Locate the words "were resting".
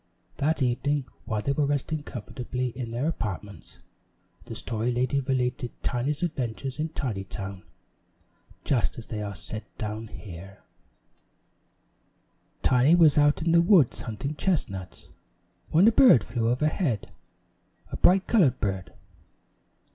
1.51-2.01